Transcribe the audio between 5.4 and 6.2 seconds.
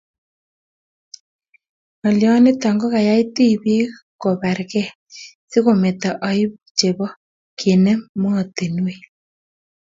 si kometo